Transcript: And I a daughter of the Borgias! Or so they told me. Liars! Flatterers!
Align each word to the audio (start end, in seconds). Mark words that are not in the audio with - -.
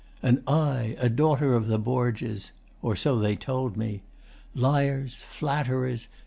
And 0.23 0.41
I 0.47 0.97
a 0.99 1.09
daughter 1.09 1.53
of 1.53 1.67
the 1.67 1.77
Borgias! 1.77 2.49
Or 2.81 2.95
so 2.95 3.19
they 3.19 3.35
told 3.35 3.77
me. 3.77 4.01
Liars! 4.55 5.21
Flatterers! 5.27 6.07